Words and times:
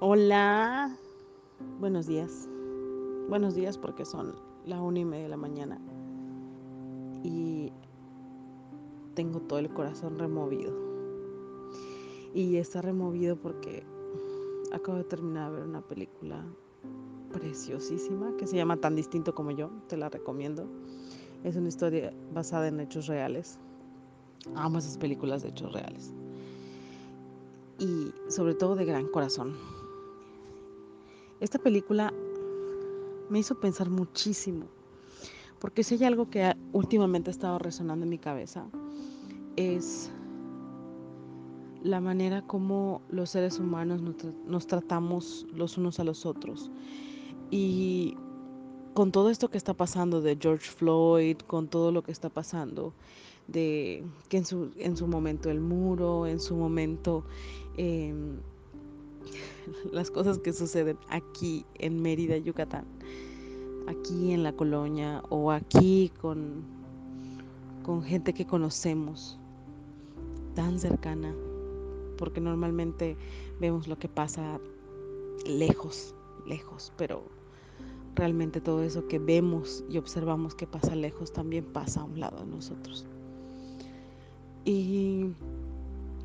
Hola, 0.00 0.96
buenos 1.80 2.06
días. 2.06 2.48
Buenos 3.28 3.56
días 3.56 3.76
porque 3.76 4.04
son 4.04 4.36
la 4.64 4.80
una 4.80 5.00
y 5.00 5.04
media 5.04 5.24
de 5.24 5.28
la 5.28 5.36
mañana 5.36 5.80
y 7.24 7.72
tengo 9.14 9.40
todo 9.40 9.58
el 9.58 9.68
corazón 9.70 10.16
removido. 10.16 10.72
Y 12.32 12.58
está 12.58 12.80
removido 12.80 13.34
porque 13.34 13.82
acabo 14.70 14.98
de 14.98 15.02
terminar 15.02 15.50
de 15.50 15.56
ver 15.58 15.68
una 15.68 15.80
película 15.80 16.44
preciosísima 17.32 18.36
que 18.36 18.46
se 18.46 18.54
llama 18.54 18.76
Tan 18.76 18.94
distinto 18.94 19.34
como 19.34 19.50
yo, 19.50 19.68
te 19.88 19.96
la 19.96 20.08
recomiendo. 20.08 20.68
Es 21.42 21.56
una 21.56 21.70
historia 21.70 22.14
basada 22.32 22.68
en 22.68 22.78
hechos 22.78 23.08
reales. 23.08 23.58
Amo 24.54 24.78
esas 24.78 24.96
películas 24.96 25.42
de 25.42 25.48
hechos 25.48 25.72
reales. 25.72 26.12
Y 27.80 28.12
sobre 28.28 28.54
todo 28.54 28.76
de 28.76 28.84
gran 28.84 29.08
corazón. 29.08 29.56
Esta 31.40 31.58
película 31.58 32.12
me 33.30 33.38
hizo 33.38 33.60
pensar 33.60 33.90
muchísimo, 33.90 34.66
porque 35.60 35.84
si 35.84 35.94
hay 35.94 36.04
algo 36.04 36.30
que 36.30 36.54
últimamente 36.72 37.30
ha 37.30 37.32
estado 37.32 37.58
resonando 37.58 38.04
en 38.04 38.10
mi 38.10 38.18
cabeza, 38.18 38.66
es 39.56 40.10
la 41.82 42.00
manera 42.00 42.42
como 42.42 43.02
los 43.08 43.30
seres 43.30 43.58
humanos 43.58 44.02
nos, 44.46 44.66
tratamos 44.66 45.46
los 45.54 45.78
unos 45.78 46.00
a 46.00 46.04
los 46.04 46.26
otros. 46.26 46.70
Y 47.50 48.16
con 48.94 49.12
todo 49.12 49.30
esto 49.30 49.48
que 49.48 49.58
está 49.58 49.74
pasando 49.74 50.20
de 50.20 50.36
George 50.40 50.68
Floyd, 50.68 51.36
con 51.38 51.68
todo 51.68 51.92
lo 51.92 52.02
que 52.02 52.12
está 52.12 52.28
pasando 52.30 52.94
de 53.46 54.04
que 54.28 54.38
en 54.38 54.44
su, 54.44 54.70
en 54.76 54.96
su 54.96 55.06
momento 55.06 55.50
el 55.50 55.60
muro, 55.60 56.26
en 56.26 56.40
su 56.40 56.56
momento 56.56 57.24
em, 57.76 58.40
las 59.92 60.10
cosas 60.10 60.38
que 60.38 60.52
suceden 60.52 60.98
aquí 61.08 61.64
en 61.74 62.00
Mérida, 62.00 62.36
Yucatán, 62.36 62.84
aquí 63.86 64.32
en 64.32 64.42
la 64.42 64.52
colonia 64.52 65.22
o 65.28 65.50
aquí 65.50 66.12
con, 66.20 66.62
con 67.82 68.02
gente 68.02 68.32
que 68.32 68.46
conocemos 68.46 69.38
tan 70.54 70.78
cercana, 70.78 71.34
porque 72.16 72.40
normalmente 72.40 73.16
vemos 73.60 73.88
lo 73.88 73.98
que 73.98 74.08
pasa 74.08 74.60
lejos, 75.46 76.14
lejos, 76.46 76.92
pero 76.96 77.22
realmente 78.14 78.60
todo 78.60 78.82
eso 78.82 79.06
que 79.06 79.18
vemos 79.18 79.84
y 79.88 79.98
observamos 79.98 80.54
que 80.54 80.66
pasa 80.66 80.96
lejos 80.96 81.32
también 81.32 81.64
pasa 81.64 82.00
a 82.00 82.04
un 82.04 82.18
lado 82.18 82.40
de 82.40 82.46
nosotros. 82.46 83.06
Y 84.64 85.26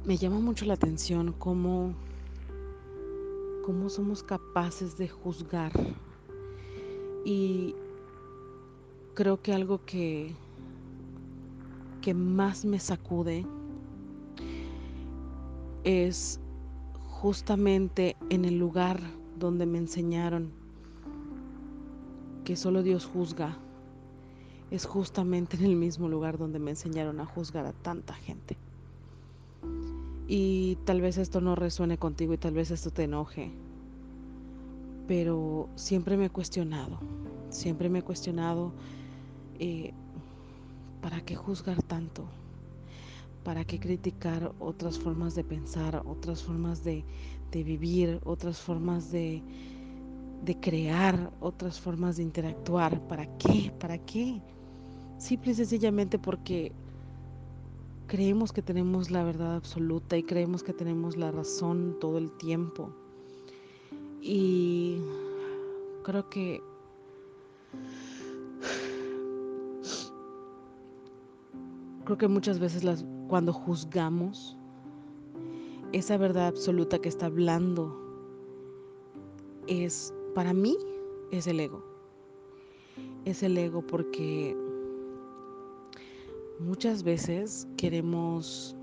me 0.04 0.18
llama 0.18 0.40
mucho 0.40 0.66
la 0.66 0.74
atención 0.74 1.34
cómo 1.38 1.94
cómo 3.64 3.90
somos 3.90 4.22
capaces 4.22 4.98
de 4.98 5.08
juzgar. 5.08 5.72
Y 7.26 7.76
creo 9.16 9.42
que 9.42 9.54
algo 9.54 9.84
que, 9.86 10.36
que 12.02 12.14
más 12.14 12.66
me 12.66 12.80
sacude 12.80 13.46
es 15.84 16.40
justamente 17.08 18.18
en 18.30 18.46
el 18.46 18.60
lugar 18.60 19.00
donde 19.40 19.66
me 19.66 19.78
enseñaron 19.78 20.52
que 22.44 22.56
solo 22.56 22.84
Dios 22.84 23.06
juzga. 23.06 23.58
Es 24.72 24.86
justamente 24.86 25.56
en 25.56 25.66
el 25.66 25.76
mismo 25.76 26.10
lugar 26.10 26.38
donde 26.38 26.60
me 26.60 26.72
enseñaron 26.72 27.20
a 27.22 27.26
juzgar 27.26 27.66
a 27.66 27.74
tanta 27.74 28.14
gente. 28.14 28.58
Y 30.28 30.78
tal 30.86 31.02
vez 31.02 31.18
esto 31.18 31.42
no 31.42 31.56
resuene 31.56 31.98
contigo 31.98 32.34
y 32.34 32.38
tal 32.38 32.54
vez 32.54 32.72
esto 32.72 32.92
te 32.92 33.04
enoje. 33.04 33.52
Pero 35.08 35.70
siempre 35.76 36.16
me 36.18 36.26
he 36.26 36.30
cuestionado, 36.30 37.00
siempre 37.50 37.90
me 37.90 38.00
he 38.00 38.04
cuestionado 38.04 38.74
eh, 39.60 39.94
¿para 41.02 41.22
qué 41.22 41.36
juzgar 41.36 41.82
tanto? 41.84 42.26
¿Para 43.44 43.66
qué 43.66 43.80
criticar 43.80 44.54
otras 44.60 44.98
formas 44.98 45.36
de 45.36 45.44
pensar, 45.44 46.02
otras 46.06 46.42
formas 46.42 46.84
de, 46.84 47.04
vivir, 47.52 48.20
otras 48.24 48.60
formas 48.60 49.12
de, 49.12 49.44
de 50.44 50.60
crear, 50.60 51.32
otras 51.42 51.80
formas 51.80 52.16
de 52.18 52.24
interactuar? 52.24 53.06
¿Para 53.08 53.38
qué? 53.38 53.72
¿Para 53.80 53.98
qué? 53.98 54.42
Simple 55.18 55.52
y 55.52 55.56
sencillamente 55.56 56.18
porque 56.18 56.72
creemos 58.08 58.52
que 58.52 58.62
tenemos 58.62 59.12
la 59.12 59.24
verdad 59.24 59.56
absoluta 59.56 60.18
y 60.18 60.24
creemos 60.24 60.64
que 60.64 60.74
tenemos 60.74 61.18
la 61.18 61.32
razón 61.32 61.98
todo 62.00 62.18
el 62.18 62.32
tiempo. 62.32 62.92
Y 64.22 65.00
creo 66.04 66.30
que 66.30 66.62
creo 72.06 72.18
que 72.18 72.28
muchas 72.28 72.60
veces 72.60 72.84
las, 72.84 73.06
cuando 73.28 73.54
juzgamos 73.54 74.58
esa 75.94 76.18
verdad 76.18 76.48
absoluta 76.48 77.00
que 77.00 77.10
está 77.10 77.28
hablando 77.28 77.98
es 79.68 80.14
para 80.36 80.54
mí 80.54 80.76
es 81.32 81.48
el 81.48 81.60
ego. 81.60 81.84
Es 83.26 83.44
el 83.44 83.58
ego 83.58 83.82
porque 83.82 84.58
Muchas 86.60 87.04
veces 87.04 87.68
queremos 87.78 88.76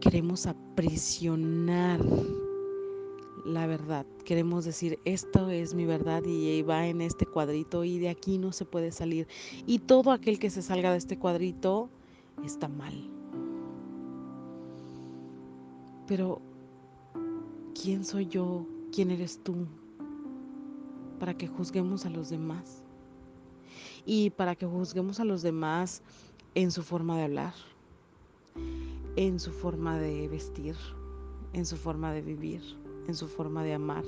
queremos 0.00 0.46
aprisionar 0.46 1.98
la 3.46 3.66
verdad. 3.66 4.06
Queremos 4.24 4.64
decir, 4.64 4.98
esto 5.04 5.48
es 5.48 5.74
mi 5.74 5.86
verdad 5.86 6.22
y 6.26 6.62
va 6.62 6.86
en 6.86 7.00
este 7.00 7.26
cuadrito 7.26 7.84
y 7.84 7.98
de 7.98 8.10
aquí 8.10 8.38
no 8.38 8.52
se 8.52 8.66
puede 8.66 8.92
salir. 8.92 9.26
Y 9.66 9.78
todo 9.80 10.12
aquel 10.12 10.38
que 10.38 10.50
se 10.50 10.62
salga 10.62 10.92
de 10.92 10.98
este 10.98 11.18
cuadrito 11.18 11.88
está 12.44 12.68
mal. 12.68 12.94
Pero, 16.06 16.40
¿quién 17.80 18.04
soy 18.04 18.26
yo? 18.26 18.66
¿Quién 18.92 19.10
eres 19.10 19.42
tú? 19.42 19.66
Para 21.18 21.34
que 21.34 21.48
juzguemos 21.48 22.04
a 22.04 22.10
los 22.10 22.28
demás 22.28 22.83
y 24.04 24.30
para 24.30 24.54
que 24.54 24.66
juzguemos 24.66 25.20
a 25.20 25.24
los 25.24 25.42
demás 25.42 26.02
en 26.54 26.70
su 26.70 26.82
forma 26.82 27.16
de 27.16 27.24
hablar, 27.24 27.54
en 29.16 29.40
su 29.40 29.50
forma 29.50 29.98
de 29.98 30.28
vestir, 30.28 30.76
en 31.52 31.66
su 31.66 31.76
forma 31.76 32.12
de 32.12 32.22
vivir, 32.22 32.62
en 33.08 33.14
su 33.14 33.28
forma 33.28 33.62
de 33.62 33.74
amar. 33.74 34.04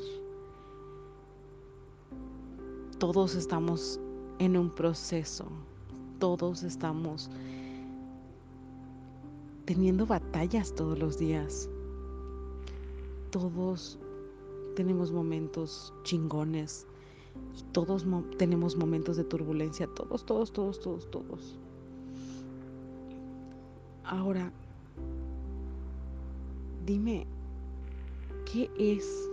Todos 2.99 3.35
estamos 3.35 4.01
en 4.39 4.57
un 4.57 4.71
proceso, 4.71 5.47
todos 6.19 6.63
estamos 6.63 7.31
teniendo 9.67 10.07
batallas 10.07 10.75
todos 10.75 10.99
los 10.99 11.19
días. 11.19 11.69
Todos 13.31 13.99
tenemos 14.77 15.13
momentos 15.13 15.93
chingones, 16.05 16.87
todos 17.73 18.07
tenemos 18.39 18.77
momentos 18.77 19.17
de 19.17 19.25
turbulencia, 19.25 19.87
todos, 19.87 20.25
todos, 20.25 20.53
todos, 20.53 20.81
todos, 20.81 21.11
todos. 21.11 21.59
Ahora, 24.05 24.53
dime, 26.85 27.27
¿qué 28.51 28.71
es? 28.79 29.31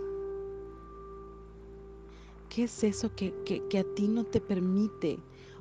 ¿Qué 2.48 2.64
es 2.64 2.84
eso 2.84 3.14
que, 3.14 3.34
que 3.44 3.78
a 3.78 3.84
ti 3.94 4.08
no 4.08 4.24
te 4.24 4.40
permite 4.40 5.18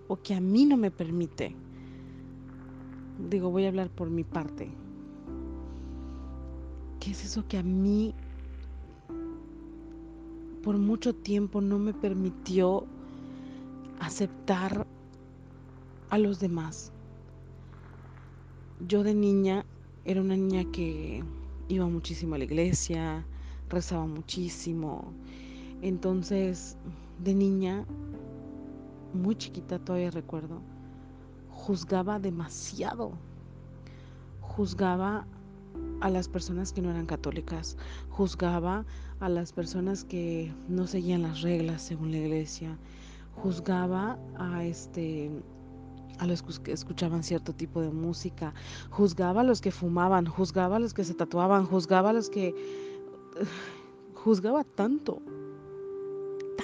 o 0.08 0.16
que 0.18 0.36
a 0.36 0.40
mí 0.40 0.66
no 0.66 0.78
me 0.78 0.92
permite? 0.92 1.56
Digo, 3.30 3.50
voy 3.50 3.66
a 3.66 3.70
hablar 3.70 3.90
por 3.90 4.10
mi 4.10 4.24
parte. 4.24 4.70
¿Qué 7.00 7.12
es 7.12 7.26
eso 7.26 7.46
que 7.48 7.58
a 7.58 7.64
mí 7.64 8.13
por 10.64 10.78
mucho 10.78 11.14
tiempo 11.14 11.60
no 11.60 11.78
me 11.78 11.94
permitió 11.94 12.86
aceptar 14.00 14.88
a 16.10 16.18
los 16.18 16.40
demás. 16.40 16.92
Yo 18.88 19.04
de 19.04 19.14
niña 19.14 19.66
era 20.06 20.22
una 20.22 20.38
niña 20.38 20.64
que 20.72 21.22
iba 21.68 21.86
muchísimo 21.88 22.36
a 22.36 22.38
la 22.38 22.46
iglesia, 22.46 23.26
rezaba 23.70 24.08
muchísimo. 24.08 25.14
Entonces, 25.82 26.78
de 27.20 27.36
niña, 27.36 27.86
muy 29.14 29.36
chiquita 29.36 29.80
todavía 29.80 30.12
recuerdo, 30.12 30.62
juzgaba 31.50 32.20
demasiado. 32.20 33.12
Juzgaba 34.40 35.28
a 36.04 36.10
las 36.10 36.28
personas 36.28 36.74
que 36.74 36.82
no 36.82 36.92
eran 36.92 37.06
católicas, 37.06 37.78
juzgaba 38.10 38.86
a 39.22 39.30
las 39.30 39.54
personas 39.54 40.04
que 40.04 40.54
no 40.68 40.86
seguían 40.86 41.22
las 41.22 41.42
reglas 41.42 41.82
según 41.82 42.12
la 42.12 42.18
iglesia, 42.18 42.78
juzgaba 43.36 44.20
a 44.38 44.66
este 44.66 45.32
a 46.20 46.28
los 46.28 46.44
que 46.60 46.74
escuchaban 46.74 47.24
cierto 47.24 47.54
tipo 47.54 47.82
de 47.82 47.90
música, 47.90 48.54
juzgaba 48.90 49.42
a 49.42 49.44
los 49.46 49.62
que 49.62 49.72
fumaban, 49.72 50.26
juzgaba 50.26 50.76
a 50.76 50.80
los 50.80 50.94
que 50.94 51.06
se 51.06 51.14
tatuaban, 51.14 51.66
juzgaba 51.66 52.10
a 52.10 52.14
los 52.14 52.30
que... 52.30 52.54
juzgaba 54.14 54.66
tanto, 54.66 55.22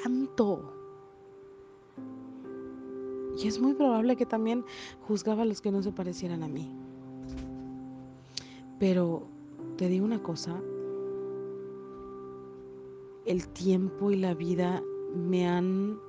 tanto. 0.03 0.73
Y 3.41 3.47
es 3.47 3.59
muy 3.59 3.73
probable 3.73 4.17
que 4.17 4.25
también 4.25 4.65
juzgaba 5.07 5.43
a 5.43 5.45
los 5.45 5.61
que 5.61 5.71
no 5.71 5.81
se 5.81 5.93
parecieran 5.93 6.43
a 6.43 6.47
mí. 6.49 6.78
Pero 8.79 9.27
te 9.77 9.87
digo 9.87 10.05
una 10.05 10.21
cosa, 10.23 10.61
el 13.25 13.47
tiempo 13.49 14.11
y 14.11 14.15
la 14.15 14.33
vida 14.33 14.81
me 15.13 15.47
han 15.47 15.99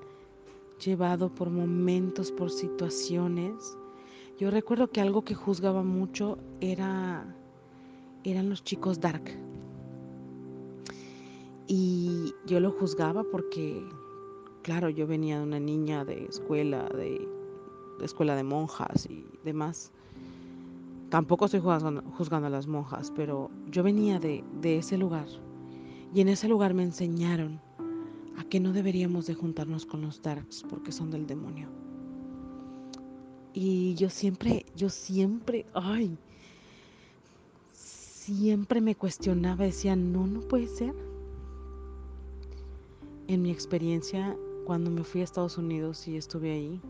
llevado 0.84 1.34
por 1.34 1.50
momentos, 1.50 2.32
por 2.32 2.50
situaciones. 2.50 3.76
Yo 4.38 4.50
recuerdo 4.50 4.90
que 4.90 5.00
algo 5.00 5.22
que 5.22 5.34
juzgaba 5.34 5.82
mucho 5.82 6.38
era 6.60 7.36
eran 8.24 8.48
los 8.50 8.62
chicos 8.62 9.00
dark. 9.00 9.24
Y 11.66 12.34
yo 12.46 12.60
lo 12.60 12.70
juzgaba 12.72 13.24
porque 13.24 13.84
claro, 14.62 14.88
yo 14.88 15.06
venía 15.06 15.38
de 15.38 15.44
una 15.44 15.60
niña 15.60 16.04
de 16.04 16.24
escuela, 16.24 16.88
de, 16.94 17.28
escuela 18.02 18.34
de 18.34 18.44
monjas 18.44 19.06
y 19.06 19.24
demás. 19.44 19.92
Tampoco 21.10 21.46
estoy 21.46 21.60
juzgando, 21.60 22.46
a 22.46 22.50
las 22.50 22.68
monjas, 22.68 23.12
pero 23.16 23.50
yo 23.68 23.82
venía 23.82 24.20
de, 24.20 24.44
de 24.60 24.78
ese 24.78 24.96
lugar. 24.96 25.26
Y 26.14 26.20
en 26.20 26.28
ese 26.28 26.46
lugar 26.46 26.72
me 26.72 26.84
enseñaron 26.84 27.60
a 28.36 28.44
que 28.44 28.60
no 28.60 28.72
deberíamos 28.72 29.26
de 29.26 29.34
juntarnos 29.34 29.86
con 29.86 30.02
los 30.02 30.22
darks 30.22 30.64
porque 30.68 30.92
son 30.92 31.10
del 31.10 31.26
demonio. 31.26 31.68
Y 33.52 33.94
yo 33.94 34.08
siempre, 34.08 34.64
yo 34.76 34.88
siempre, 34.88 35.66
ay, 35.74 36.16
siempre 37.72 38.80
me 38.80 38.94
cuestionaba, 38.94 39.64
decía, 39.64 39.96
no, 39.96 40.28
no 40.28 40.40
puede 40.42 40.68
ser. 40.68 40.94
En 43.26 43.42
mi 43.42 43.50
experiencia, 43.50 44.36
cuando 44.64 44.90
me 44.92 45.02
fui 45.02 45.22
a 45.22 45.24
Estados 45.24 45.58
Unidos 45.58 46.06
y 46.06 46.16
estuve 46.16 46.52
ahí, 46.52 46.80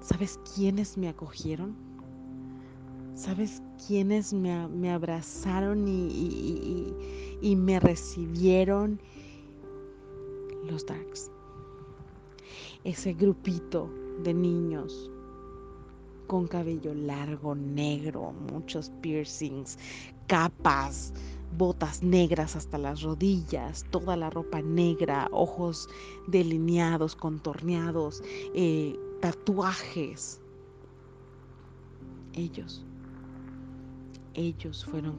¿sabes 0.00 0.40
quiénes 0.54 0.96
me 0.96 1.08
acogieron? 1.08 1.89
¿Sabes 3.20 3.60
quiénes 3.86 4.32
me, 4.32 4.90
abrazaron 4.90 5.86
y, 5.86 7.54
me 7.54 7.78
recibieron? 7.78 8.98
Los 10.64 10.86
Darks. 10.86 11.30
Ese 12.82 13.12
grupito 13.12 13.90
de 14.22 14.32
niños 14.32 15.10
con 16.28 16.48
cabello 16.48 16.94
largo, 16.94 17.54
negro, 17.54 18.32
muchos 18.32 18.90
piercings, 19.02 19.76
capas, 20.26 21.12
botas 21.58 22.02
negras 22.02 22.56
hasta 22.56 22.78
las 22.78 23.02
rodillas, 23.02 23.84
toda 23.90 24.16
la 24.16 24.30
ropa 24.30 24.62
negra, 24.62 25.28
ojos 25.30 25.90
delineados, 26.26 27.16
contorneados, 27.16 28.22
eh, 28.54 28.98
tatuajes. 29.20 30.40
Ellos, 32.32 32.86
ellos 34.40 34.86
fueron 34.86 35.16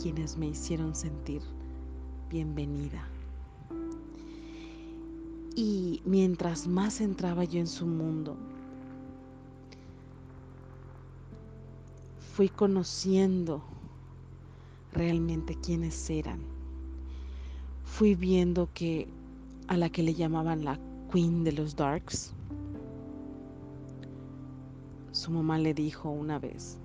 quienes 0.00 0.36
me 0.36 0.46
hicieron 0.46 0.94
sentir 0.94 1.42
bienvenida. 2.30 3.04
Y 5.56 6.00
mientras 6.04 6.68
más 6.68 7.00
entraba 7.00 7.44
yo 7.44 7.58
en 7.58 7.66
su 7.66 7.86
mundo, 7.86 8.36
fui 12.34 12.48
conociendo 12.48 13.62
realmente 14.92 15.56
quiénes 15.56 16.08
eran. 16.08 16.38
Fui 17.84 18.14
viendo 18.14 18.68
que 18.74 19.08
a 19.66 19.76
la 19.76 19.90
que 19.90 20.02
le 20.04 20.14
llamaban 20.14 20.64
la 20.64 20.78
Queen 21.10 21.42
de 21.42 21.52
los 21.52 21.74
Darks, 21.74 22.32
su 25.10 25.30
mamá 25.32 25.58
le 25.58 25.74
dijo 25.74 26.10
una 26.10 26.38
vez 26.38 26.78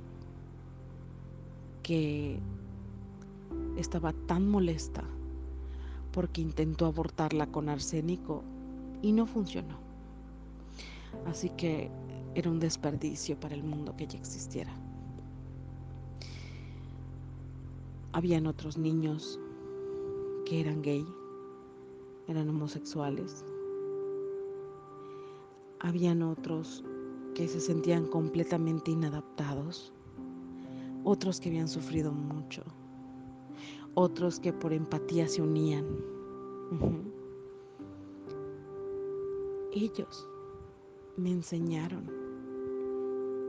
que 1.91 2.39
estaba 3.75 4.13
tan 4.13 4.49
molesta 4.49 5.03
porque 6.13 6.39
intentó 6.39 6.85
abortarla 6.85 7.47
con 7.47 7.67
arsénico 7.67 8.43
y 9.01 9.11
no 9.11 9.25
funcionó. 9.25 9.75
Así 11.25 11.49
que 11.49 11.91
era 12.33 12.49
un 12.49 12.61
desperdicio 12.61 13.37
para 13.37 13.55
el 13.55 13.63
mundo 13.63 13.93
que 13.97 14.05
ella 14.05 14.17
existiera. 14.17 14.71
Habían 18.13 18.47
otros 18.47 18.77
niños 18.77 19.37
que 20.45 20.61
eran 20.61 20.81
gay, 20.81 21.05
eran 22.29 22.47
homosexuales. 22.47 23.43
Habían 25.81 26.21
otros 26.23 26.85
que 27.35 27.49
se 27.49 27.59
sentían 27.59 28.05
completamente 28.05 28.91
inadaptados, 28.91 29.91
otros 31.03 31.39
que 31.39 31.49
habían 31.49 31.67
sufrido 31.67 32.11
mucho, 32.11 32.63
otros 33.93 34.39
que 34.39 34.53
por 34.53 34.73
empatía 34.73 35.27
se 35.27 35.41
unían. 35.41 35.85
Ellos 39.73 40.27
me 41.17 41.31
enseñaron 41.31 42.09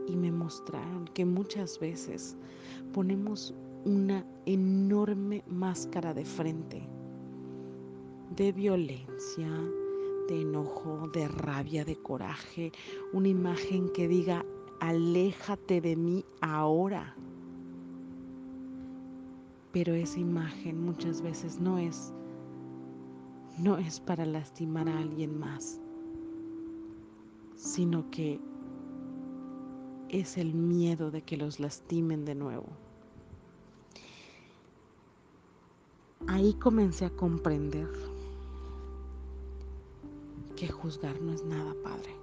y 0.07 0.15
me 0.15 0.31
mostraron 0.31 1.05
que 1.13 1.25
muchas 1.25 1.79
veces 1.79 2.35
ponemos 2.93 3.53
una 3.85 4.25
enorme 4.45 5.43
máscara 5.47 6.13
de 6.13 6.25
frente 6.25 6.87
de 8.35 8.51
violencia, 8.51 9.47
de 10.27 10.41
enojo, 10.41 11.07
de 11.13 11.27
rabia, 11.27 11.85
de 11.85 11.95
coraje, 11.95 12.71
una 13.11 13.27
imagen 13.27 13.89
que 13.89 14.07
diga, 14.07 14.43
aléjate 14.79 15.81
de 15.81 15.95
mí 15.95 16.25
ahora. 16.41 17.15
Pero 19.73 19.93
esa 19.93 20.19
imagen 20.19 20.81
muchas 20.81 21.21
veces 21.21 21.59
no 21.59 21.77
es 21.77 22.13
no 23.57 23.77
es 23.77 23.99
para 23.99 24.25
lastimar 24.25 24.87
a 24.87 24.97
alguien 24.97 25.37
más, 25.37 25.79
sino 27.55 28.09
que 28.09 28.39
es 30.09 30.37
el 30.37 30.53
miedo 30.53 31.11
de 31.11 31.21
que 31.21 31.35
los 31.35 31.59
lastimen 31.59 32.23
de 32.23 32.35
nuevo. 32.35 32.69
ahí 36.27 36.53
comencé 36.53 37.05
a 37.05 37.09
comprender 37.09 37.87
que 40.55 40.67
juzgar 40.67 41.19
no 41.21 41.31
es 41.31 41.43
nada 41.43 41.73
padre. 41.83 42.15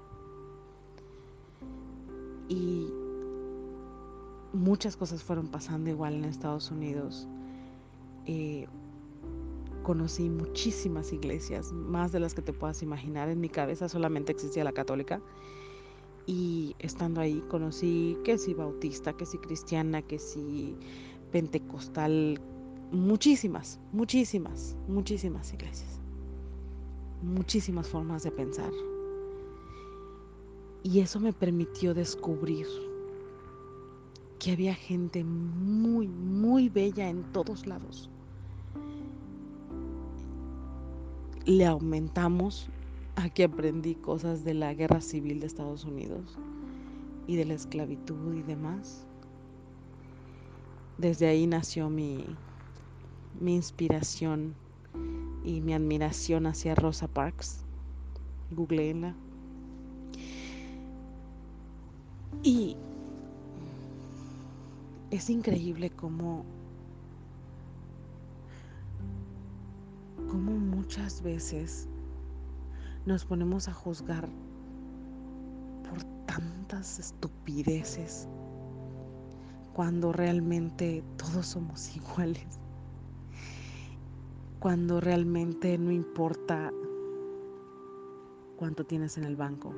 Y 2.49 2.89
muchas 4.53 4.97
cosas 4.97 5.23
fueron 5.23 5.49
pasando 5.49 5.91
igual 5.91 6.15
en 6.15 6.25
Estados 6.25 6.71
Unidos. 6.71 7.29
Eh, 8.33 8.69
conocí 9.83 10.31
muchísimas 10.31 11.13
iglesias, 11.13 11.73
más 11.73 12.13
de 12.13 12.21
las 12.21 12.33
que 12.33 12.43
te 12.43 12.53
puedas 12.53 12.81
imaginar. 12.81 13.29
En 13.29 13.41
mi 13.41 13.49
cabeza 13.49 13.89
solamente 13.89 14.31
existía 14.31 14.63
la 14.63 14.71
católica. 14.71 15.21
Y 16.27 16.77
estando 16.79 17.21
ahí 17.21 17.43
conocí 17.49 18.17
que 18.23 18.39
si 18.39 18.55
bautista, 18.55 19.15
que 19.15 19.27
si 19.27 19.37
cristiana, 19.39 20.03
que 20.03 20.21
si 20.21 20.77
pentecostal, 21.33 22.41
muchísimas, 22.93 23.81
muchísimas, 23.91 24.77
muchísimas 24.87 25.53
iglesias, 25.53 25.99
muchísimas 27.23 27.89
formas 27.89 28.23
de 28.23 28.31
pensar. 28.31 28.71
Y 30.85 31.01
eso 31.01 31.19
me 31.19 31.33
permitió 31.33 31.95
descubrir 31.95 32.69
que 34.41 34.53
había 34.53 34.75
gente 34.75 35.23
muy, 35.23 36.09
muy 36.09 36.69
bella 36.69 37.09
en 37.09 37.25
todos 37.33 37.67
lados. 37.67 38.09
Le 41.47 41.67
aumentamos 41.67 42.69
a 43.17 43.29
que 43.29 43.45
aprendí 43.45 43.95
cosas 43.95 44.45
de 44.45 44.55
la 44.55 44.75
guerra 44.75 45.01
civil 45.01 45.41
de 45.41 45.47
Estados 45.47 45.85
Unidos 45.85 46.39
y 47.27 47.37
de 47.37 47.45
la 47.45 47.55
esclavitud 47.55 48.35
y 48.35 48.43
demás. 48.43 49.07
Desde 50.99 51.29
ahí 51.29 51.47
nació 51.47 51.89
mi, 51.89 52.37
mi 53.41 53.55
inspiración 53.55 54.55
y 55.45 55.61
mi 55.61 55.73
admiración 55.73 56.47
hacia 56.47 56.75
Rosa 56.75 57.09
Parks. 57.09 57.65
Googleenla. 58.51 59.15
Y 62.43 62.77
es 65.11 65.29
increíble 65.31 65.91
cómo, 65.91 66.45
cómo 70.31 70.53
muchas 70.53 71.23
veces 71.23 71.89
nos 73.05 73.25
ponemos 73.25 73.67
a 73.67 73.73
juzgar 73.73 74.29
tantas 76.27 77.01
estupideces 77.01 78.29
cuando 79.73 80.13
realmente 80.13 81.03
todos 81.17 81.47
somos 81.47 81.97
iguales, 81.97 82.61
cuando 84.61 85.01
realmente 85.01 85.77
no 85.79 85.91
importa 85.91 86.73
cuánto 88.57 88.85
tienes 88.85 89.19
en 89.19 89.25
el 89.25 89.35
banco, 89.35 89.75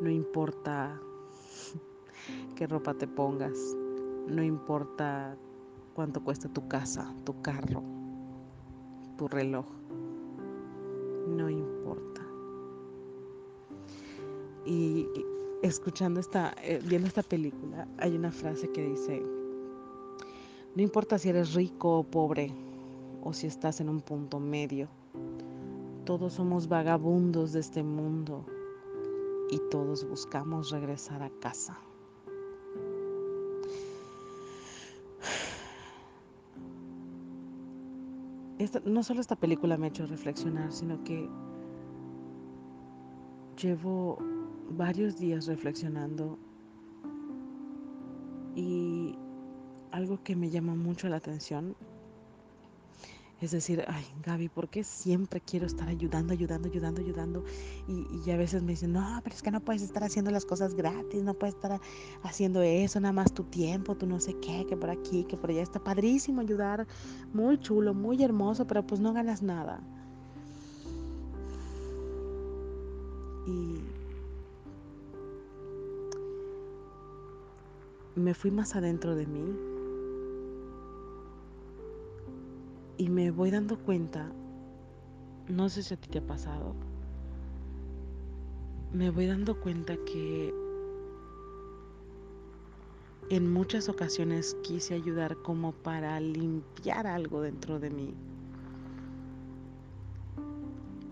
no 0.00 0.10
importa 0.10 0.98
qué 2.56 2.66
ropa 2.66 2.94
te 2.94 3.06
pongas, 3.06 3.76
no 4.26 4.42
importa 4.42 5.36
cuánto 5.94 6.24
cuesta 6.24 6.48
tu 6.48 6.66
casa, 6.66 7.14
tu 7.24 7.40
carro, 7.40 7.93
tu 9.16 9.28
reloj, 9.28 9.66
no 11.28 11.48
importa. 11.48 12.22
Y 14.66 15.06
escuchando 15.62 16.20
esta, 16.20 16.54
eh, 16.62 16.80
viendo 16.84 17.08
esta 17.08 17.22
película, 17.22 17.88
hay 17.98 18.16
una 18.16 18.32
frase 18.32 18.70
que 18.70 18.84
dice, 18.84 19.22
no 20.74 20.82
importa 20.82 21.18
si 21.18 21.28
eres 21.28 21.54
rico 21.54 21.98
o 21.98 22.04
pobre, 22.04 22.52
o 23.22 23.32
si 23.32 23.46
estás 23.46 23.80
en 23.80 23.88
un 23.88 24.00
punto 24.00 24.40
medio, 24.40 24.88
todos 26.04 26.34
somos 26.34 26.68
vagabundos 26.68 27.52
de 27.52 27.60
este 27.60 27.82
mundo 27.82 28.44
y 29.50 29.58
todos 29.70 30.06
buscamos 30.06 30.70
regresar 30.70 31.22
a 31.22 31.30
casa. 31.40 31.78
No 38.84 39.02
solo 39.02 39.20
esta 39.20 39.36
película 39.36 39.76
me 39.76 39.86
ha 39.86 39.88
hecho 39.88 40.06
reflexionar, 40.06 40.72
sino 40.72 41.02
que 41.04 41.28
llevo 43.60 44.18
varios 44.70 45.18
días 45.18 45.46
reflexionando 45.46 46.38
y 48.54 49.16
algo 49.90 50.22
que 50.22 50.36
me 50.36 50.50
llama 50.50 50.74
mucho 50.74 51.08
la 51.08 51.16
atención 51.16 51.76
es 53.44 53.50
decir, 53.50 53.84
ay, 53.88 54.04
Gaby, 54.22 54.48
¿por 54.48 54.68
qué 54.68 54.84
siempre 54.84 55.40
quiero 55.40 55.66
estar 55.66 55.88
ayudando, 55.88 56.32
ayudando, 56.32 56.68
ayudando, 56.68 57.00
ayudando? 57.02 57.44
Y, 57.86 58.30
a 58.30 58.36
veces 58.36 58.62
me 58.62 58.72
dicen, 58.72 58.92
no, 58.92 59.20
pero 59.22 59.36
es 59.36 59.42
que 59.42 59.50
no 59.50 59.60
puedes 59.60 59.82
estar 59.82 60.02
haciendo 60.02 60.30
las 60.30 60.46
cosas 60.46 60.74
gratis, 60.74 61.22
no 61.22 61.34
puedes 61.34 61.54
estar 61.54 61.80
haciendo 62.22 62.62
eso, 62.62 63.00
nada 63.00 63.12
más 63.12 63.32
tu 63.32 63.44
tiempo, 63.44 63.96
tú 63.96 64.06
no 64.06 64.18
sé 64.18 64.34
qué, 64.40 64.64
que 64.66 64.76
por 64.76 64.90
aquí, 64.90 65.24
que 65.24 65.36
por 65.36 65.50
allá. 65.50 65.62
Está 65.62 65.78
padrísimo 65.78 66.40
ayudar, 66.40 66.86
muy 67.32 67.58
chulo, 67.58 67.94
muy 67.94 68.22
hermoso, 68.22 68.66
pero 68.66 68.86
pues 68.86 69.00
no 69.00 69.12
ganas 69.12 69.42
nada. 69.42 69.80
Y 73.46 73.78
me 78.18 78.32
fui 78.32 78.50
más 78.50 78.74
adentro 78.74 79.14
de 79.14 79.26
mí 79.26 79.73
y 82.96 83.08
me 83.08 83.30
voy 83.30 83.50
dando 83.50 83.78
cuenta, 83.78 84.30
no 85.48 85.68
sé 85.68 85.82
si 85.82 85.94
a 85.94 85.96
ti 85.96 86.08
te 86.08 86.18
ha 86.18 86.26
pasado, 86.26 86.74
me 88.92 89.10
voy 89.10 89.26
dando 89.26 89.60
cuenta 89.60 89.96
que 90.04 90.54
en 93.30 93.52
muchas 93.52 93.88
ocasiones 93.88 94.56
quise 94.62 94.94
ayudar 94.94 95.36
como 95.38 95.72
para 95.72 96.20
limpiar 96.20 97.06
algo 97.06 97.40
dentro 97.40 97.80
de 97.80 97.90
mí. 97.90 98.14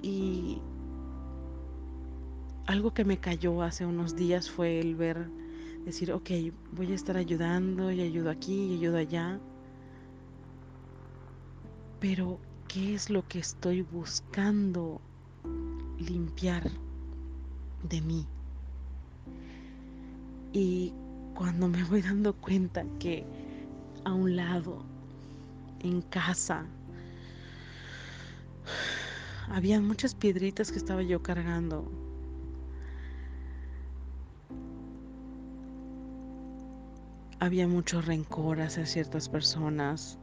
Y 0.02 0.60
algo 2.66 2.92
que 2.92 3.04
me 3.04 3.18
cayó 3.18 3.62
hace 3.62 3.86
unos 3.86 4.14
días 4.14 4.50
fue 4.50 4.78
el 4.78 4.94
ver, 4.94 5.28
decir, 5.84 6.12
ok, 6.12 6.30
voy 6.72 6.92
a 6.92 6.94
estar 6.94 7.16
ayudando 7.16 7.90
y 7.90 8.00
ayudo 8.00 8.30
aquí 8.30 8.72
y 8.72 8.78
ayudo 8.78 8.98
allá 8.98 9.40
pero 12.02 12.40
¿qué 12.66 12.94
es 12.94 13.10
lo 13.10 13.28
que 13.28 13.38
estoy 13.38 13.82
buscando 13.82 15.00
limpiar 16.00 16.68
de 17.88 18.00
mí? 18.00 18.26
Y 20.52 20.92
cuando 21.36 21.68
me 21.68 21.84
voy 21.84 22.02
dando 22.02 22.34
cuenta 22.34 22.84
que 22.98 23.24
a 24.04 24.12
un 24.12 24.34
lado, 24.34 24.84
en 25.78 26.02
casa, 26.02 26.66
había 29.48 29.80
muchas 29.80 30.16
piedritas 30.16 30.72
que 30.72 30.78
estaba 30.78 31.02
yo 31.04 31.22
cargando. 31.22 31.88
Había 37.38 37.68
mucho 37.68 38.02
rencor 38.02 38.60
hacia 38.60 38.86
ciertas 38.86 39.28
personas, 39.28 40.18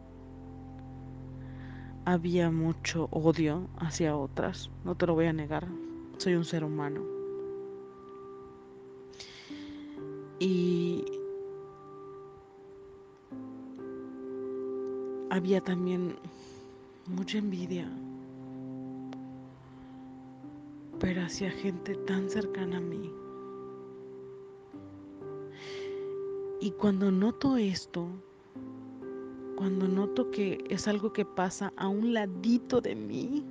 había 2.12 2.50
mucho 2.50 3.08
odio 3.12 3.68
hacia 3.78 4.18
otras, 4.18 4.72
no 4.84 4.96
te 4.96 5.06
lo 5.06 5.14
voy 5.14 5.28
a 5.28 5.34
negar, 5.34 5.68
soy 6.18 6.34
un 6.34 6.44
ser 6.44 6.64
humano. 6.64 7.04
Y 10.40 11.06
había 15.30 15.62
también 15.62 16.16
mucha 17.06 17.38
envidia, 17.38 17.88
pero 21.00 21.22
hacia 21.22 21.52
gente 21.52 21.94
tan 22.08 22.28
cercana 22.28 22.78
a 22.78 22.82
mí. 22.82 23.14
Y 26.60 26.72
cuando 26.72 27.12
noto 27.12 27.56
esto, 27.56 28.10
cuando 29.60 29.88
noto 29.90 30.32
que 30.32 30.64
es 30.70 30.88
algo 30.88 31.12
que 31.12 31.26
pasa 31.26 31.74
a 31.76 31.90
un 31.90 32.14
ladito 32.14 32.80
de 32.80 32.96
mí 32.96 33.44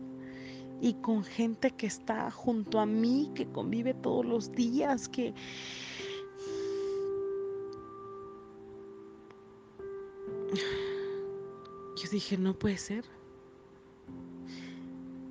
y 0.80 0.94
con 0.94 1.22
gente 1.22 1.70
que 1.72 1.86
está 1.86 2.30
junto 2.30 2.80
a 2.80 2.86
mí, 2.86 3.30
que 3.34 3.46
convive 3.52 3.92
todos 3.92 4.24
los 4.24 4.50
días, 4.52 5.06
que... 5.06 5.34
Yo 12.02 12.10
dije, 12.10 12.38
no 12.38 12.54
puede 12.54 12.78
ser. 12.78 13.04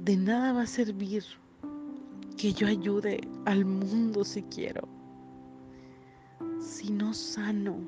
De 0.02 0.16
nada 0.16 0.54
va 0.54 0.62
a 0.62 0.68
servir 0.68 1.24
que 2.38 2.54
yo 2.54 2.68
ayude 2.68 3.28
al 3.46 3.66
mundo 3.66 4.24
si 4.24 4.44
quiero. 4.44 4.88
Si 6.62 6.92
no 6.92 7.16
sano 7.16 7.80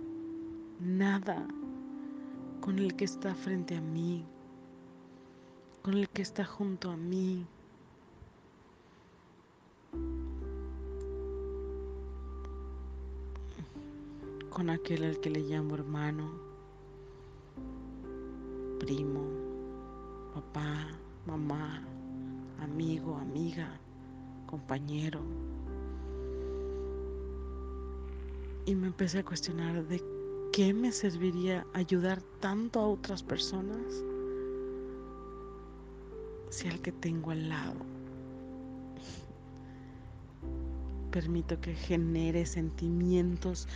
nada 0.79 1.47
con 2.69 2.77
el 2.77 2.95
que 2.95 3.05
está 3.05 3.33
frente 3.33 3.75
a 3.75 3.81
mí, 3.81 4.23
con 5.81 5.95
el 5.95 6.07
que 6.07 6.21
está 6.21 6.45
junto 6.45 6.91
a 6.91 6.95
mí. 6.95 7.47
con 14.51 14.69
aquel 14.69 15.03
al 15.05 15.19
que 15.19 15.31
le 15.31 15.39
llamo 15.39 15.73
hermano, 15.73 16.29
primo, 18.79 19.23
papá, 20.35 20.89
mamá, 21.25 21.81
amigo, 22.61 23.15
amiga, 23.15 23.79
compañero. 24.45 25.21
Y 28.67 28.75
me 28.75 28.85
empecé 28.85 29.19
a 29.19 29.25
cuestionar 29.25 29.83
de 29.87 30.18
qué 30.59 30.73
me 30.73 30.91
serviría 30.91 31.65
ayudar 31.71 32.21
tanto 32.41 32.81
a 32.81 32.87
otras 32.89 33.23
personas 33.23 34.03
si 36.49 36.67
al 36.67 36.81
que 36.81 36.91
tengo 36.91 37.31
al 37.31 37.47
lado 37.47 37.79
permito 41.11 41.61
que 41.61 41.73
genere 41.75 42.45
sentimientos 42.45 43.69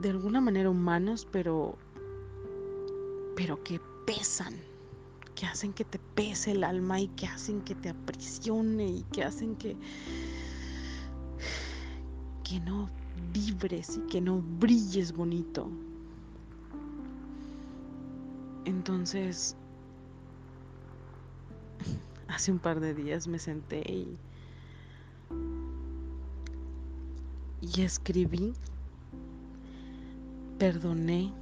de 0.00 0.10
alguna 0.10 0.42
manera 0.42 0.68
humanos, 0.68 1.26
pero 1.32 1.78
pero 3.36 3.64
que 3.64 3.80
pesan, 4.06 4.54
que 5.34 5.46
hacen 5.46 5.72
que 5.72 5.86
te 5.86 5.98
pese 6.14 6.50
el 6.52 6.62
alma 6.62 7.00
y 7.00 7.08
que 7.08 7.26
hacen 7.26 7.62
que 7.62 7.74
te 7.74 7.88
aprisione 7.88 8.86
y 8.86 9.02
que 9.04 9.24
hacen 9.24 9.56
que 9.56 9.78
que 12.44 12.60
no 12.60 12.99
vibres 13.32 13.96
y 13.96 14.00
que 14.08 14.20
no 14.20 14.42
brilles 14.58 15.12
bonito. 15.12 15.68
Entonces, 18.64 19.56
hace 22.28 22.52
un 22.52 22.58
par 22.58 22.80
de 22.80 22.94
días 22.94 23.26
me 23.26 23.38
senté 23.38 23.80
y, 23.90 24.18
y 27.60 27.82
escribí, 27.82 28.54
perdoné, 30.58 31.32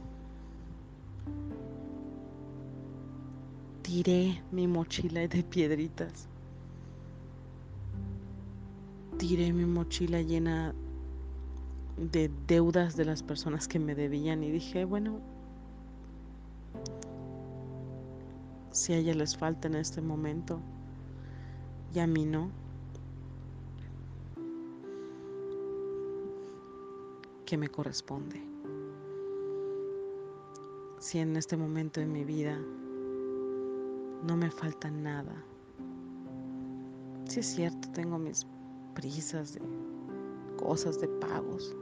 tiré 3.82 4.42
mi 4.52 4.66
mochila 4.66 5.26
de 5.26 5.42
piedritas 5.42 6.28
tiré 9.18 9.52
mi 9.52 9.64
mochila 9.64 10.22
llena 10.22 10.72
de 10.72 10.87
deudas 12.46 12.96
de 12.96 13.04
las 13.04 13.22
personas 13.22 13.66
que 13.66 13.78
me 13.78 13.94
debían 13.94 14.42
y 14.44 14.50
dije, 14.50 14.84
bueno, 14.84 15.20
si 18.70 18.92
a 18.92 18.98
ellas 18.98 19.16
les 19.16 19.36
falta 19.36 19.68
en 19.68 19.74
este 19.74 20.00
momento 20.00 20.60
y 21.94 21.98
a 21.98 22.06
mí 22.06 22.24
no, 22.24 22.50
¿qué 27.44 27.56
me 27.56 27.68
corresponde? 27.68 28.42
Si 31.00 31.18
en 31.18 31.36
este 31.36 31.56
momento 31.56 32.00
de 32.00 32.06
mi 32.06 32.24
vida 32.24 32.58
no 34.26 34.36
me 34.36 34.50
falta 34.50 34.90
nada, 34.90 35.34
si 37.24 37.40
es 37.40 37.46
cierto, 37.46 37.88
tengo 37.92 38.18
mis 38.18 38.46
prisas 38.94 39.54
de 39.54 39.60
cosas, 40.56 41.00
de 41.00 41.08
pagos, 41.08 41.74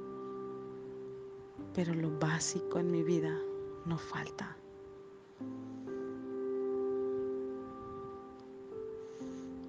pero 1.77 1.93
lo 1.93 2.11
básico 2.19 2.79
en 2.79 2.91
mi 2.91 3.03
vida 3.03 3.39
no 3.85 3.99
falta. 3.99 4.57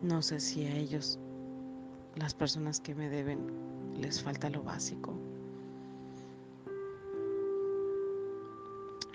No 0.02 0.22
sé 0.22 0.40
si 0.40 0.66
a 0.66 0.74
ellos, 0.74 1.20
las 2.16 2.34
personas 2.34 2.80
que 2.80 2.96
me 2.96 3.10
deben, 3.10 3.52
les 4.00 4.24
falta 4.24 4.50
lo 4.50 4.64
básico. 4.64 5.14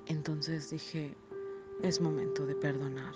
Entonces 0.04 0.68
dije, 0.68 1.16
es 1.82 1.98
momento 1.98 2.44
de 2.44 2.54
perdonar. 2.56 3.14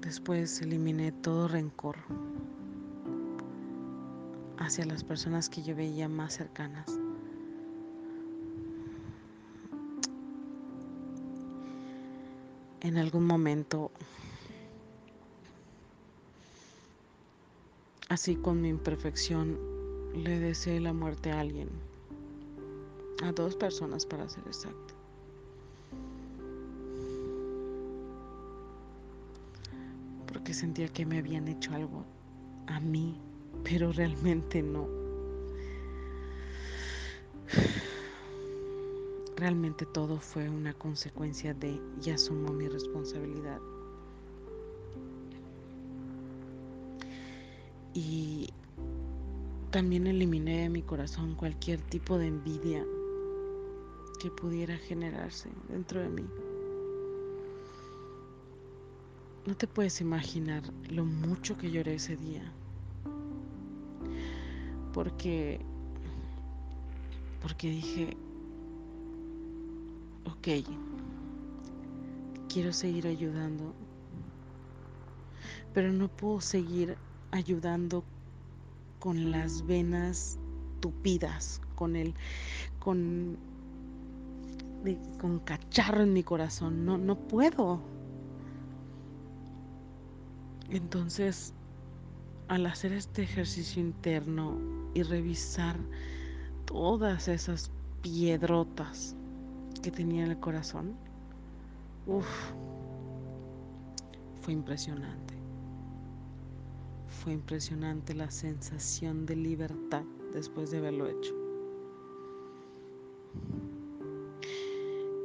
Después 0.00 0.62
eliminé 0.62 1.12
todo 1.12 1.48
rencor 1.48 1.96
hacia 4.66 4.84
las 4.84 5.04
personas 5.04 5.48
que 5.48 5.62
yo 5.62 5.76
veía 5.76 6.08
más 6.08 6.34
cercanas. 6.34 6.86
En 12.80 12.98
algún 12.98 13.26
momento, 13.26 13.92
así 18.08 18.34
con 18.34 18.60
mi 18.60 18.68
imperfección, 18.68 19.56
le 20.14 20.40
deseé 20.40 20.80
la 20.80 20.92
muerte 20.92 21.30
a 21.30 21.40
alguien, 21.40 21.68
a 23.22 23.30
dos 23.32 23.54
personas 23.54 24.04
para 24.04 24.28
ser 24.28 24.44
exacto. 24.46 24.94
Porque 30.26 30.52
sentía 30.52 30.88
que 30.88 31.06
me 31.06 31.18
habían 31.18 31.46
hecho 31.46 31.72
algo 31.72 32.04
a 32.66 32.80
mí 32.80 33.20
pero 33.64 33.92
realmente 33.92 34.62
no. 34.62 34.88
Realmente 39.36 39.84
todo 39.84 40.18
fue 40.18 40.48
una 40.48 40.72
consecuencia 40.72 41.52
de 41.52 41.78
y 42.02 42.10
asumo 42.10 42.52
mi 42.52 42.68
responsabilidad. 42.68 43.60
Y 47.92 48.48
también 49.70 50.06
eliminé 50.06 50.62
de 50.62 50.68
mi 50.70 50.82
corazón 50.82 51.34
cualquier 51.34 51.80
tipo 51.82 52.16
de 52.16 52.28
envidia 52.28 52.84
que 54.20 54.30
pudiera 54.30 54.78
generarse 54.78 55.50
dentro 55.68 56.00
de 56.00 56.08
mí. 56.08 56.24
No 59.46 59.54
te 59.54 59.66
puedes 59.66 60.00
imaginar 60.00 60.62
lo 60.88 61.04
mucho 61.04 61.58
que 61.58 61.70
lloré 61.70 61.94
ese 61.94 62.16
día 62.16 62.52
porque 64.96 65.60
porque 67.42 67.68
dije 67.68 68.16
ok 70.24 70.66
quiero 72.48 72.72
seguir 72.72 73.06
ayudando 73.06 73.74
pero 75.74 75.92
no 75.92 76.08
puedo 76.08 76.40
seguir 76.40 76.96
ayudando 77.30 78.04
con 78.98 79.30
las 79.30 79.66
venas 79.66 80.38
tupidas 80.80 81.60
con 81.74 81.94
el 81.94 82.14
con 82.78 83.36
con 85.20 85.40
cacharro 85.40 86.04
en 86.04 86.12
mi 86.12 86.22
corazón. 86.22 86.86
No 86.86 86.96
no 86.96 87.16
puedo. 87.16 87.80
Entonces 90.70 91.52
al 92.48 92.64
hacer 92.64 92.92
este 92.92 93.24
ejercicio 93.24 93.82
interno 93.82 94.75
y 94.96 95.02
revisar 95.02 95.76
todas 96.64 97.28
esas 97.28 97.70
piedrotas 98.00 99.14
que 99.82 99.90
tenía 99.90 100.24
en 100.24 100.30
el 100.30 100.40
corazón, 100.40 100.96
uff, 102.06 102.26
fue 104.40 104.54
impresionante. 104.54 105.34
Fue 107.08 107.34
impresionante 107.34 108.14
la 108.14 108.30
sensación 108.30 109.26
de 109.26 109.36
libertad 109.36 110.04
después 110.32 110.70
de 110.70 110.78
haberlo 110.78 111.08
hecho. 111.08 111.34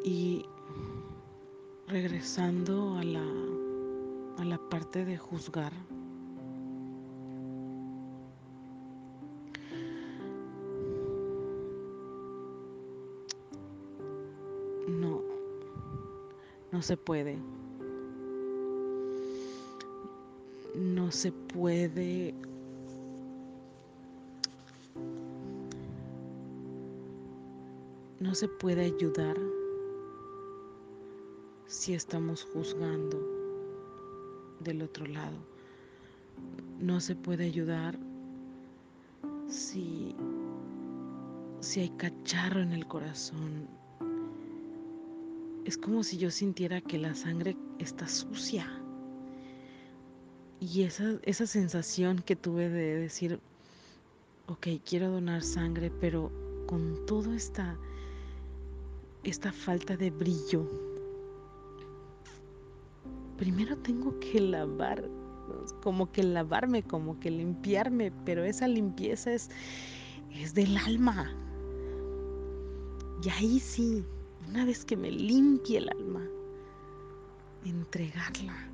Y 0.03 0.45
regresando 1.87 2.97
a 2.97 3.05
la, 3.05 3.25
a 4.37 4.43
la 4.43 4.57
parte 4.69 5.05
de 5.05 5.17
juzgar, 5.17 5.71
no 16.81 16.87
se 16.87 16.97
puede. 16.97 17.37
No 20.73 21.11
se 21.11 21.31
puede 21.31 22.33
no 28.19 28.33
se 28.33 28.47
puede 28.47 28.85
ayudar 28.85 29.37
si 31.67 31.93
estamos 31.93 32.47
juzgando 32.51 33.19
del 34.61 34.81
otro 34.81 35.05
lado. 35.05 35.37
No 36.79 36.99
se 36.99 37.15
puede 37.15 37.45
ayudar 37.45 37.95
si 39.47 40.15
si 41.59 41.81
hay 41.81 41.89
cacharro 41.91 42.59
en 42.59 42.71
el 42.71 42.87
corazón, 42.87 43.67
es 45.65 45.77
como 45.77 46.03
si 46.03 46.17
yo 46.17 46.31
sintiera 46.31 46.81
que 46.81 46.97
la 46.97 47.13
sangre 47.13 47.55
está 47.79 48.07
sucia. 48.07 48.67
Y 50.59 50.83
esa, 50.83 51.19
esa 51.23 51.47
sensación 51.47 52.19
que 52.19 52.35
tuve 52.35 52.69
de 52.69 52.95
decir, 52.95 53.39
ok, 54.47 54.67
quiero 54.85 55.09
donar 55.09 55.43
sangre, 55.43 55.91
pero 55.91 56.31
con 56.67 57.05
toda 57.05 57.35
esta, 57.35 57.77
esta 59.23 59.51
falta 59.51 59.97
de 59.97 60.11
brillo, 60.11 60.67
primero 63.37 63.75
tengo 63.77 64.19
que 64.19 64.39
lavar, 64.39 65.09
como 65.81 66.11
que 66.11 66.23
lavarme, 66.23 66.83
como 66.83 67.19
que 67.19 67.31
limpiarme, 67.31 68.11
pero 68.23 68.43
esa 68.43 68.67
limpieza 68.67 69.33
es, 69.33 69.49
es 70.31 70.53
del 70.53 70.77
alma. 70.77 71.33
Y 73.23 73.29
ahí 73.29 73.59
sí, 73.59 74.03
una 74.47 74.65
vez 74.65 74.85
que 74.85 74.97
me 74.97 75.11
limpie 75.11 75.77
el 75.77 75.89
alma, 75.89 76.21
entregarla. 77.65 78.67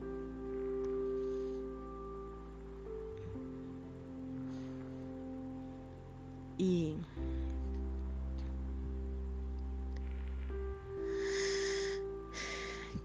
Y 6.58 6.96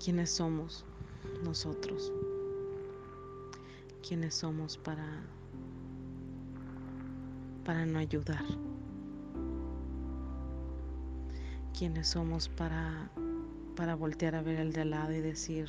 quiénes 0.03 0.31
somos 0.31 0.85
nosotros, 1.44 2.11
quiénes 4.07 4.35
somos 4.35 4.79
para 4.79 5.07
para 7.64 7.87
no 7.87 7.98
ayudar 7.98 8.44
quiénes 11.77 12.09
somos 12.09 12.49
para, 12.49 13.11
para 13.77 13.95
voltear 13.95 14.35
a 14.35 14.43
ver 14.43 14.61
el 14.61 14.73
de 14.73 14.83
al 14.83 14.91
lado 14.91 15.13
y 15.13 15.21
decir, 15.21 15.69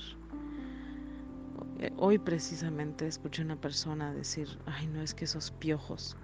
eh, 1.80 1.92
hoy 1.98 2.18
precisamente 2.18 3.08
escuché 3.08 3.42
una 3.42 3.56
persona 3.56 4.13
decir, 4.13 4.48
ay, 4.66 4.88
no 4.88 5.02
es 5.02 5.13
que 5.13 5.26
esos 5.26 5.52
piojos, 5.52 6.18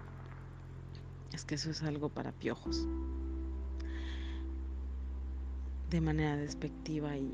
es 1.33 1.45
que 1.45 1.55
eso 1.55 1.71
es 1.71 1.83
algo 1.83 2.09
para 2.09 2.31
piojos, 2.31 2.87
de 5.89 6.01
manera 6.01 6.35
despectiva 6.35 7.17
y, 7.17 7.33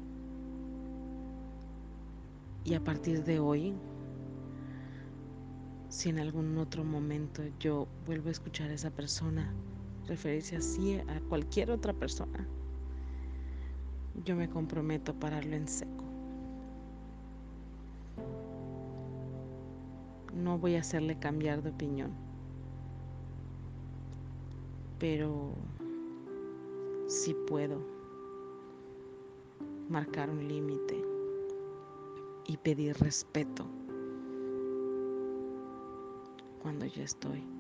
y 2.64 2.74
a 2.74 2.84
partir 2.84 3.24
de 3.24 3.40
hoy 3.40 3.76
si 5.90 6.10
en 6.10 6.20
algún 6.20 6.58
otro 6.58 6.84
momento 6.84 7.42
yo 7.60 7.88
vuelvo 8.06 8.28
a 8.28 8.32
escuchar 8.32 8.70
a 8.70 8.74
esa 8.74 8.92
persona 8.92 9.54
referirse 10.08 10.58
así 10.58 11.00
a 11.00 11.20
cualquier 11.30 11.72
otra 11.72 11.94
persona, 11.94 12.48
yo 14.24 14.36
me 14.36 14.50
comprometo 14.50 15.12
a 15.12 15.16
pararlo 15.16 15.56
en 15.56 15.68
seco. 15.68 16.04
No 20.34 20.58
voy 20.58 20.76
a 20.76 20.82
hacerle 20.82 21.18
cambiar 21.18 21.62
de 21.64 21.70
opinión, 21.70 22.12
pero 25.00 25.54
sí 27.08 27.36
puedo 27.48 27.80
marcar 29.90 30.30
un 30.30 30.48
límite 30.48 31.04
y 32.48 32.58
pedir 32.58 32.96
respeto 32.98 33.66
cuando 36.62 36.86
yo 36.86 37.04
estoy. 37.04 37.55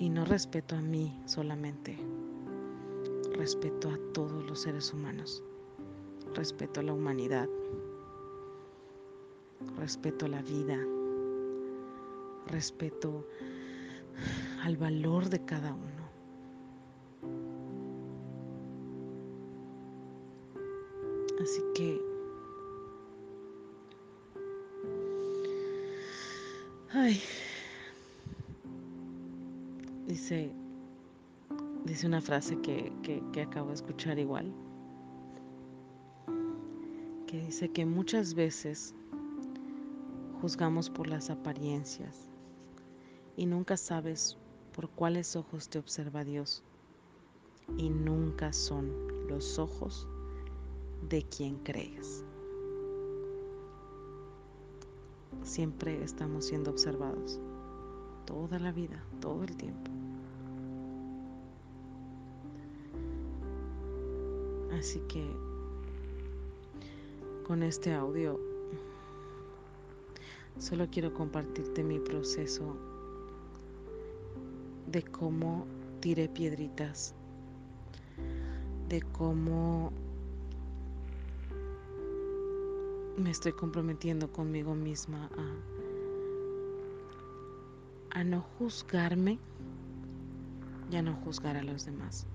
Y 0.00 0.08
no 0.08 0.24
respeto 0.24 0.76
a 0.76 0.80
mí 0.80 1.14
solamente, 1.26 1.94
respeto 3.34 3.90
a 3.90 3.98
todos 4.14 4.46
los 4.46 4.62
seres 4.62 4.94
humanos, 4.94 5.44
respeto 6.34 6.80
a 6.80 6.84
la 6.84 6.94
humanidad, 6.94 7.46
respeto 9.76 10.24
a 10.24 10.30
la 10.30 10.40
vida, 10.40 10.78
respeto 12.46 13.26
al 14.62 14.78
valor 14.78 15.28
de 15.28 15.44
cada 15.44 15.74
uno. 15.74 16.08
Así 21.42 21.62
que 21.74 22.00
ay 26.94 27.22
dice, 30.10 30.50
dice 31.84 32.06
una 32.06 32.20
frase 32.20 32.60
que, 32.60 32.92
que 33.32 33.42
acabo 33.42 33.68
de 33.68 33.74
escuchar 33.74 34.18
igual, 34.18 34.52
que 37.28 37.40
dice 37.40 37.70
que 37.70 37.86
muchas 37.86 38.34
veces 38.34 38.92
juzgamos 40.40 40.90
por 40.90 41.06
las 41.06 41.30
apariencias 41.30 42.28
y 43.36 43.46
nunca 43.46 43.76
sabes 43.76 44.36
por 44.74 44.90
cuáles 44.90 45.36
ojos 45.36 45.68
te 45.68 45.78
observa 45.78 46.24
Dios 46.24 46.64
y 47.76 47.88
nunca 47.88 48.52
son 48.52 48.92
los 49.28 49.60
ojos 49.60 50.08
de 51.08 51.22
quien 51.22 51.56
crees. 51.58 52.24
Siempre 55.44 56.02
estamos 56.02 56.46
siendo 56.46 56.72
observados, 56.72 57.40
toda 58.26 58.58
la 58.58 58.72
vida, 58.72 59.04
todo 59.20 59.44
el 59.44 59.56
tiempo. 59.56 59.99
Así 64.78 65.00
que 65.08 65.24
con 67.46 67.62
este 67.62 67.92
audio 67.92 68.38
solo 70.58 70.88
quiero 70.90 71.12
compartirte 71.12 71.82
mi 71.82 71.98
proceso 71.98 72.76
de 74.86 75.02
cómo 75.02 75.66
tiré 76.00 76.28
piedritas, 76.28 77.14
de 78.88 79.02
cómo 79.02 79.92
me 83.16 83.30
estoy 83.30 83.52
comprometiendo 83.52 84.32
conmigo 84.32 84.74
misma 84.74 85.30
a, 88.12 88.20
a 88.20 88.24
no 88.24 88.40
juzgarme 88.58 89.38
y 90.90 90.96
a 90.96 91.02
no 91.02 91.14
juzgar 91.16 91.56
a 91.56 91.62
los 91.62 91.84
demás. 91.84 92.26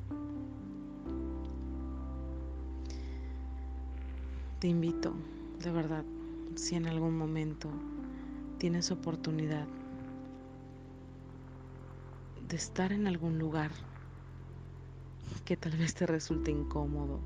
Te 4.59 4.67
invito, 4.67 5.13
de 5.59 5.71
verdad, 5.71 6.05
si 6.55 6.75
en 6.75 6.87
algún 6.87 7.17
momento 7.17 7.69
tienes 8.57 8.91
oportunidad 8.91 9.67
de 12.47 12.55
estar 12.55 12.91
en 12.93 13.07
algún 13.07 13.37
lugar 13.37 13.71
que 15.43 15.57
tal 15.57 15.73
vez 15.77 15.93
te 15.93 16.05
resulte 16.05 16.51
incómodo, 16.51 17.19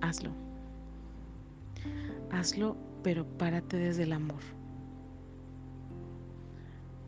hazlo. 0.00 0.30
Hazlo, 2.30 2.76
pero 3.02 3.26
párate 3.38 3.76
desde 3.76 4.04
el 4.04 4.12
amor. 4.12 4.40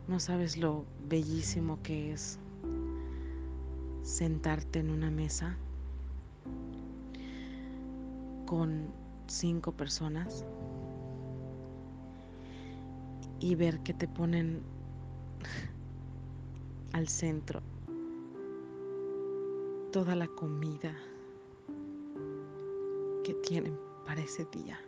No 0.07 0.19
sabes 0.19 0.57
lo 0.57 0.85
bellísimo 1.07 1.81
que 1.81 2.13
es 2.13 2.39
sentarte 4.05 4.79
en 4.79 4.91
una 4.91 5.09
mesa 5.09 5.57
con 8.45 8.87
cinco 9.25 9.71
personas 9.71 10.45
y 13.39 13.55
ver 13.55 13.79
que 13.79 13.95
te 13.95 14.07
ponen 14.07 14.61
al 16.93 17.07
centro 17.07 17.61
toda 19.91 20.15
la 20.15 20.27
comida 20.27 20.93
que 23.23 23.33
tienen 23.33 23.75
para 24.05 24.21
ese 24.21 24.45
día. 24.51 24.79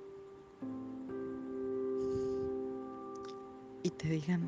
Y 3.81 3.89
te 3.89 4.09
digan, 4.09 4.43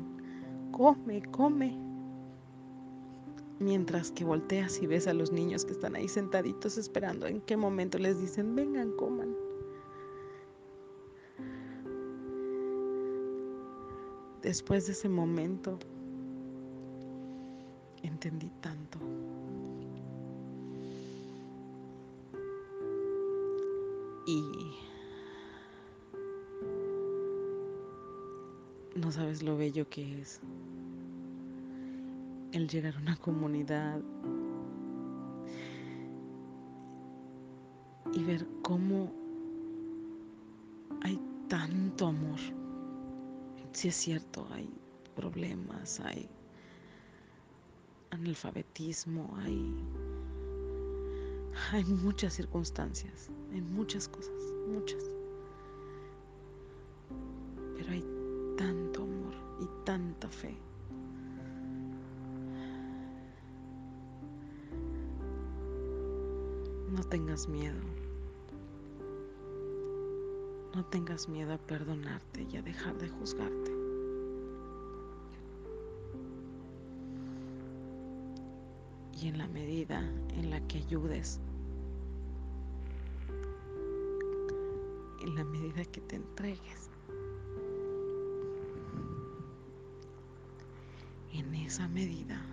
come, 0.70 1.22
come. 1.32 1.89
Mientras 3.60 4.10
que 4.10 4.24
volteas 4.24 4.80
y 4.80 4.86
ves 4.86 5.06
a 5.06 5.12
los 5.12 5.32
niños 5.32 5.66
que 5.66 5.72
están 5.72 5.94
ahí 5.94 6.08
sentaditos 6.08 6.78
esperando 6.78 7.26
en 7.26 7.42
qué 7.42 7.58
momento 7.58 7.98
les 7.98 8.18
dicen, 8.18 8.54
vengan, 8.56 8.90
coman. 8.92 9.36
Después 14.40 14.86
de 14.86 14.92
ese 14.92 15.10
momento, 15.10 15.78
entendí 18.02 18.50
tanto. 18.62 18.98
Y 24.26 24.42
no 28.94 29.12
sabes 29.12 29.42
lo 29.42 29.58
bello 29.58 29.86
que 29.90 30.22
es 30.22 30.40
el 32.52 32.68
llegar 32.68 32.96
a 32.96 32.98
una 32.98 33.16
comunidad 33.16 34.00
y 38.12 38.24
ver 38.24 38.46
cómo 38.62 39.12
hay 41.02 41.20
tanto 41.48 42.08
amor. 42.08 42.38
Si 43.72 43.88
es 43.88 43.94
cierto, 43.94 44.46
hay 44.50 44.68
problemas, 45.14 46.00
hay 46.00 46.28
analfabetismo, 48.10 49.36
hay, 49.38 49.74
hay 51.72 51.84
muchas 51.84 52.34
circunstancias, 52.34 53.30
hay 53.52 53.60
muchas 53.60 54.08
cosas, 54.08 54.34
muchas. 54.68 55.19
No 67.00 67.06
tengas 67.06 67.48
miedo. 67.48 67.80
No 70.74 70.84
tengas 70.84 71.30
miedo 71.30 71.54
a 71.54 71.56
perdonarte 71.56 72.42
y 72.42 72.58
a 72.58 72.62
dejar 72.62 72.98
de 72.98 73.08
juzgarte. 73.08 73.72
Y 79.18 79.28
en 79.28 79.38
la 79.38 79.48
medida 79.48 80.00
en 80.36 80.50
la 80.50 80.60
que 80.66 80.76
ayudes, 80.76 81.40
en 85.22 85.34
la 85.36 85.44
medida 85.44 85.82
que 85.86 86.02
te 86.02 86.16
entregues, 86.16 86.90
en 91.32 91.54
esa 91.54 91.88
medida 91.88 92.44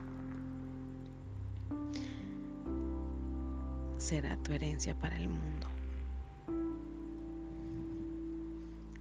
será 4.07 4.37
tu 4.37 4.53
herencia 4.53 4.97
para 4.97 5.17
el 5.17 5.27
mundo. 5.27 5.67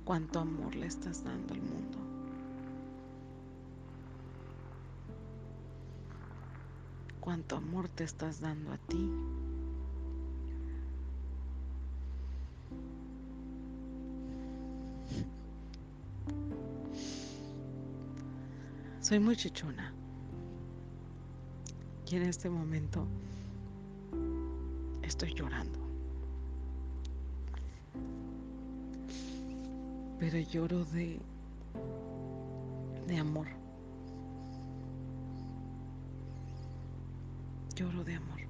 Cuánto 0.04 0.40
amor 0.40 0.74
le 0.74 0.86
estás 0.86 1.22
dando 1.22 1.54
al 1.54 1.62
mundo. 1.62 1.98
Cuánto 7.20 7.54
amor 7.54 7.88
te 7.88 8.02
estás 8.02 8.40
dando 8.40 8.72
a 8.72 8.78
ti. 8.78 9.12
Soy 19.00 19.20
muy 19.20 19.36
chichona. 19.36 19.92
Y 22.10 22.16
en 22.16 22.22
este 22.22 22.50
momento 22.50 23.06
estoy 25.06 25.34
llorando. 25.34 25.78
Pero 30.18 30.38
lloro 30.38 30.84
de 30.86 31.20
de 33.06 33.18
amor. 33.18 33.46
Lloro 37.76 38.02
de 38.04 38.14
amor. 38.14 38.40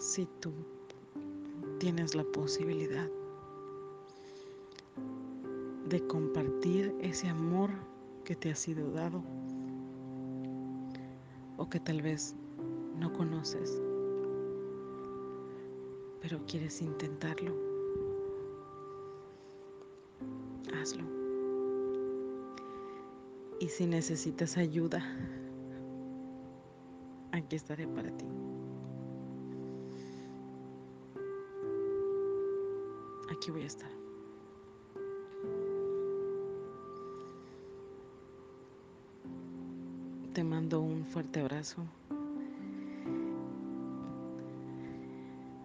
Si 0.00 0.26
tú 0.40 0.52
tienes 1.78 2.14
la 2.14 2.24
posibilidad 2.24 3.08
de 5.88 6.06
compartir 6.06 6.94
ese 7.00 7.28
amor 7.28 7.70
que 8.24 8.34
te 8.34 8.50
ha 8.50 8.54
sido 8.54 8.90
dado 8.92 9.22
o 11.56 11.68
que 11.68 11.80
tal 11.80 12.00
vez 12.00 12.34
no 12.98 13.12
conoces, 13.12 13.80
pero 16.20 16.40
quieres 16.46 16.80
intentarlo, 16.80 17.52
hazlo. 20.74 21.04
Y 23.60 23.68
si 23.68 23.86
necesitas 23.86 24.56
ayuda, 24.56 25.02
aquí 27.32 27.56
estaré 27.56 27.86
para 27.86 28.10
ti. 28.16 28.26
Aquí 33.30 33.50
voy 33.50 33.62
a 33.62 33.66
estar. 33.66 33.90
Te 40.34 40.42
mando 40.42 40.80
un 40.80 41.04
fuerte 41.06 41.40
abrazo. 41.40 41.86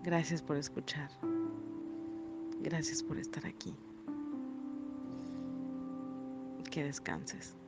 Gracias 0.09 0.41
por 0.41 0.57
escuchar. 0.57 1.07
Gracias 2.61 3.03
por 3.03 3.19
estar 3.19 3.45
aquí. 3.45 3.75
Que 6.71 6.83
descanses. 6.83 7.58